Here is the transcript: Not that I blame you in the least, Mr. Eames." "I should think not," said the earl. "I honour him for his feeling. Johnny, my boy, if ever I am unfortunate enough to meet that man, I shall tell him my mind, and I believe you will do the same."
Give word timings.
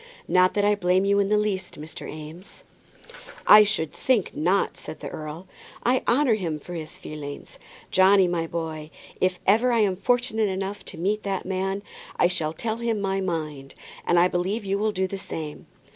Not 0.27 0.55
that 0.55 0.65
I 0.65 0.73
blame 0.73 1.05
you 1.05 1.19
in 1.19 1.29
the 1.29 1.37
least, 1.37 1.79
Mr. 1.79 2.09
Eames." 2.09 2.63
"I 3.45 3.63
should 3.63 3.93
think 3.93 4.35
not," 4.35 4.75
said 4.75 4.99
the 4.99 5.09
earl. 5.11 5.45
"I 5.83 6.01
honour 6.07 6.33
him 6.33 6.57
for 6.57 6.73
his 6.73 6.97
feeling. 6.97 7.45
Johnny, 7.91 8.27
my 8.27 8.47
boy, 8.47 8.89
if 9.19 9.39
ever 9.45 9.71
I 9.71 9.81
am 9.81 9.89
unfortunate 9.89 10.49
enough 10.49 10.83
to 10.85 10.97
meet 10.97 11.21
that 11.21 11.45
man, 11.45 11.83
I 12.17 12.27
shall 12.29 12.51
tell 12.53 12.77
him 12.77 12.99
my 12.99 13.21
mind, 13.21 13.75
and 14.03 14.17
I 14.17 14.27
believe 14.27 14.65
you 14.65 14.79
will 14.79 14.91
do 14.91 15.05
the 15.05 15.19
same." 15.19 15.67